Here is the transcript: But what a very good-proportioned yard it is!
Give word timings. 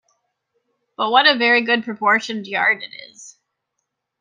But 0.97 1.11
what 1.11 1.27
a 1.27 1.35
very 1.37 1.61
good-proportioned 1.61 2.47
yard 2.47 2.81
it 2.81 3.11
is! 3.11 3.37